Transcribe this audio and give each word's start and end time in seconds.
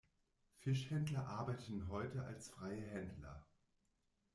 Fischhändler 0.57 1.27
arbeiten 1.27 1.87
heute 1.89 2.23
als 2.23 2.49
freie 2.49 2.81
Händler. 2.87 3.45